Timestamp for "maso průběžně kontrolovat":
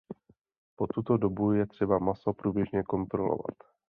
1.99-3.55